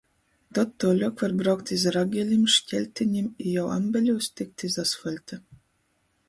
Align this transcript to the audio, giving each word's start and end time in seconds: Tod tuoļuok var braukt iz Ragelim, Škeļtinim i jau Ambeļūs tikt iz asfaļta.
Tod 0.57 0.69
tuoļuok 0.83 1.19
var 1.25 1.35
braukt 1.41 1.73
iz 1.75 1.85
Ragelim, 1.97 2.47
Škeļtinim 2.55 3.27
i 3.45 3.53
jau 3.59 3.67
Ambeļūs 3.77 4.31
tikt 4.43 4.67
iz 4.71 4.81
asfaļta. 4.87 5.41